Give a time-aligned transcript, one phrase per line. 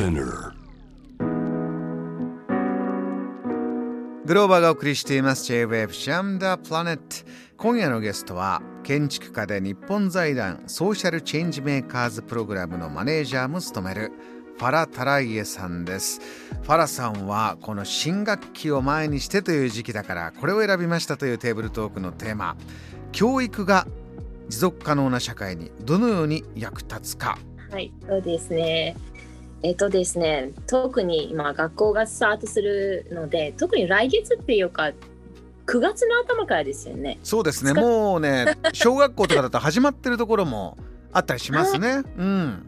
[0.00, 0.54] Spinner.
[4.24, 5.44] グローバーがお送りしています。
[5.44, 7.02] J-Wave シャムダプラネット
[7.58, 14.10] 今夜のゲストは建築家で日本財団ソーシャルチェンジメーカーズプログラムのマネージャーも務める
[14.56, 16.22] ファラ・タライエさんです。
[16.62, 22.56] ファラさんはこの新学期を前にしてという時期だからこれを選びましたというテーブルトークのテーマ。
[23.12, 23.86] 教育が
[24.48, 27.38] 持続可能な社会にどのように役立つか。
[27.70, 28.96] はい、そうですね。
[29.62, 34.92] えっとですね、特に今学校がスタートするので、特に来月っていうか、
[35.66, 37.18] 9月の頭からですよね。
[37.22, 40.76] そうですねもうね小学校とかだと始まってるところも
[41.12, 42.66] あったりしますねうん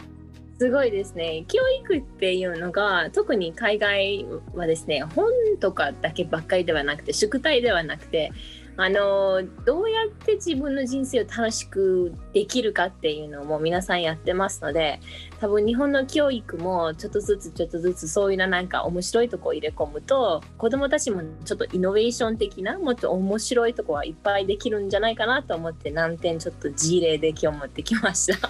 [0.59, 1.45] すごいですね。
[1.48, 5.27] 教育っていうのが、特に海外はですね、本
[5.59, 8.30] とかだけばっかりではなくて、宿題ではなくて、
[8.77, 15.01] あのどうやって自分の人生を楽しくできるかっていうのも皆さんやってますので
[15.41, 28.48] 多分日本の教育もちょっとずつちょっとずつそういうのなんか面白いとこを入れ込むと子どもたちもちょっとイノベーション的なもっと面白いとこはいっぱいできるんじゃないかなと思って何点ちょっと事例で今日持ってきました。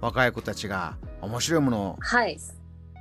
[0.00, 2.38] 若い子たちが面白いものをはい。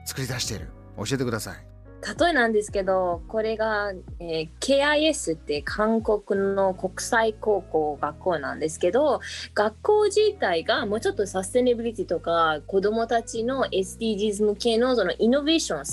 [0.06, 0.70] 作り出している。
[0.98, 1.73] 教えてください
[2.20, 9.20] 例えなんですけどこれが、えー KIS って韓国の国際高校学校なんですけど
[9.54, 15.84] 学校自体がもうちょっとサステナビリティとか子どもたちの SDGs 向けのそのイノベーションを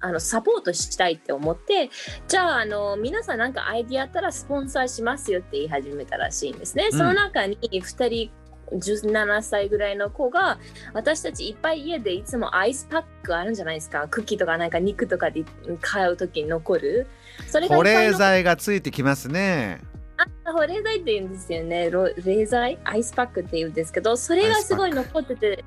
[0.00, 1.90] あのサポートしたいって思って
[2.28, 6.88] じゃああの皆さんなんかアイディアあったらスポンサーしますよって言い始めたらしいんですね。
[6.90, 8.30] うんその中に2人
[8.72, 10.58] 17歳ぐらいの子が
[10.92, 14.08] 私たちいっぱい家でいつもアイスパックあるんじゃないですか？
[14.08, 15.44] クッキーとかなんか肉とかで
[15.80, 17.06] 買う時に残る。
[17.48, 19.80] それが保冷剤がついてきますね。
[20.16, 21.90] あ保冷剤って言うんですよね。
[21.90, 22.78] 保冷剤？
[22.84, 25.64] アイスパックって言うんですけどそれがすごい残ってて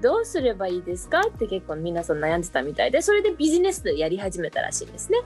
[0.00, 1.20] どうすればいいですか？
[1.20, 5.18] って結構皆さん悩んでたみたいでそれでビジネスでやり始めたらしいんですね。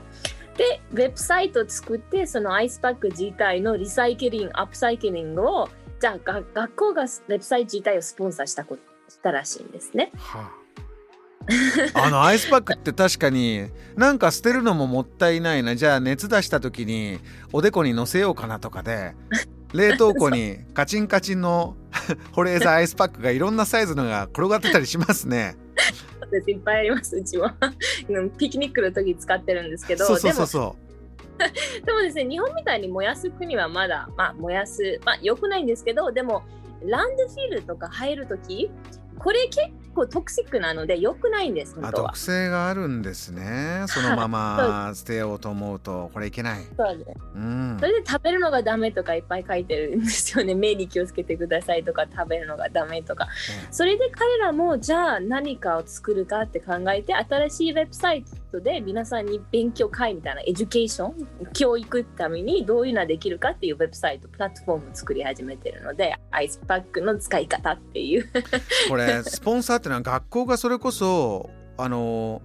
[0.57, 5.69] でウェブサイトを作ってそのアイスパック自体の recycling upcycling を
[6.05, 8.77] じゃあが学校がウェブサイト自体をスポンサーしたこ
[9.09, 10.11] したらしいんですね。
[10.15, 10.51] は
[11.95, 15.75] あ、 あのアイスパックって確かになんか捨てるのももったいないな。
[15.75, 17.19] じゃあ熱出した時に
[17.51, 19.15] おでこに乗せようかなとかで
[19.73, 21.75] 冷凍庫にカチンカチンの
[22.33, 25.57] 保冷剤アイスパックがいろんなサイズのが転がってたりしますね。
[26.47, 27.55] いっぱいありますうちは
[28.09, 30.75] うんピクニックの時使ってるんですけどそうそうそうそ
[31.85, 36.43] でもですね日本みたいに燃やす国はまだまあ燃やすまあ良くないんですけどでも
[36.83, 38.69] ランドフィルとか入る時
[39.17, 42.07] これ結構 toxic なので良くないんですうあ本当は。
[42.09, 43.85] 毒性があるんですね。
[43.89, 46.59] そのまま捨てようと思うとこれいけない。
[46.77, 47.77] そうですうん。
[47.79, 50.53] それで食べるのがダメとかいっぱい書いてるんですよね。
[50.55, 53.27] 目に気をつけてくださいとか食べるのがダメとか。
[53.71, 68.29] それで彼らもじゃあ何かを作るかって考えて新しいウェブサイトで皆さんに勉強会みたいな education 教育ためにどういうのができるかっていうウェブサイトプラットフォームを作り始めてるのでアイスパックの使い方っていう。
[68.89, 72.41] これスポンサーってのは学校がそれこそあの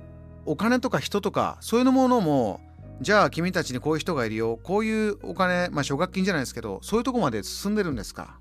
[0.46, 2.60] お金とか人とかそういうものも
[3.00, 8.38] じゃあ君たちにこういう人がいるよこういうお金まあ奨学金じゃないですけどそういうとこまで進んでるんですか？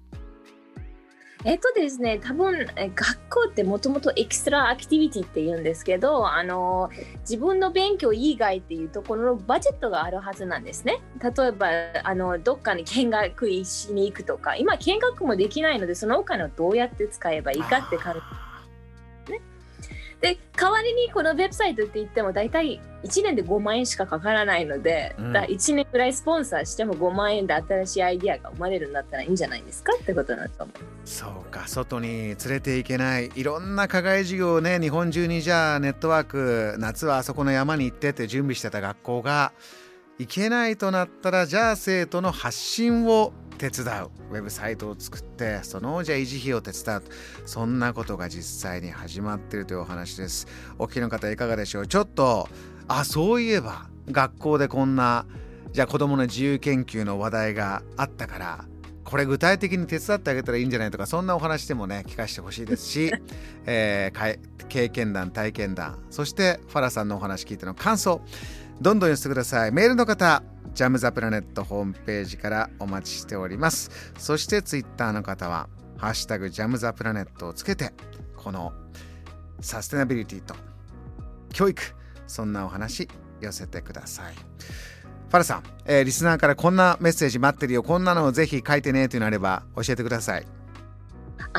[1.45, 6.89] えっとですね、多分学校ってもともと extra activity って言うんですけど、あの
[7.21, 10.99] 自分の勉強以外っていうところの budget があるはずなんですね。
[11.21, 11.69] 例えば
[12.03, 18.38] あのどっかに見学しに行くとか、今見学もできないのでそのお金をどうやって使えばいいかって考え
[20.21, 25.31] で代わりにこのウェブサイトって言っても大体1年で5万円しかかからないので、うん。
[25.33, 29.93] だ1年ぐらいスポンサーしても5万円で新しいアイディアが生まれるんだったらいいんじゃないですか？
[29.93, 30.77] ってことだと思う。
[31.05, 31.67] そうか。
[31.69, 33.31] 外に連れていけない。
[33.33, 39.53] いろんな課外授業をね日本中にじゃあネットワーク夏はあそこの山に行ってって準備してた学校が
[40.17, 47.03] 行けないとなったらじゃあ生徒の発信を手伝うウェブサイトを作ってそのじゃ維持費を手伝う
[47.45, 50.47] そんなことが実際に始まってるというお話です
[50.79, 52.47] お聞きの方いかがでしょうちょっと
[52.87, 55.25] あそういえば学校でこんな
[55.73, 58.65] じゃあ子どもの自由研究の話題があったから
[59.03, 63.11] これ具体的に手伝ってあげたらいいんじゃないとかそんなお話でもね聞かせてほしいですし、
[63.65, 64.39] えー
[64.69, 68.21] 経験談体験談そしてファラさんのお話聞いての感想
[68.81, 69.71] どんどん寄せてください。
[69.71, 70.41] メールの方
[70.73, 74.13] ジャムザプラネットホームページからお待ちしております。
[74.17, 75.67] そしてツイッターの方は
[75.97, 77.91] ハッシュタグジャムザプラネットをつけて
[78.37, 78.71] この
[79.59, 80.55] サステナビリティと
[81.51, 81.81] 教育
[82.25, 83.09] そんなお話
[83.41, 84.33] 寄せてください。
[84.33, 87.83] ファラさん、えーリスナーからこんなメッセージ待ってるよ。
[87.83, 90.45] こんなのをぜひ書いてねというのあれば教えてください。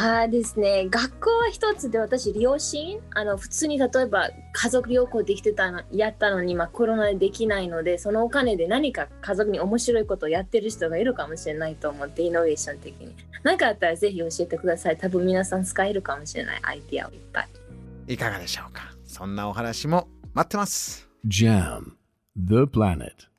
[0.02, 13.14] あですね、学校は一つで私、両親、あの普通に例えば家族旅行できてたのやったのに、まあ、コロナでできないので、そのお金で何か家族に面白いことをやってる人がいるかもしれないと思って、イノベーション的に。
[13.42, 14.96] 何かあったらぜひ教えてください。
[14.96, 17.48] 多分皆さん使えるかもしれないアイディアをいっぱい。
[18.14, 18.94] いかがでしょうか？
[19.04, 21.08] そんなお話も待ってます。
[21.26, 21.92] JAM
[22.36, 23.29] The Planet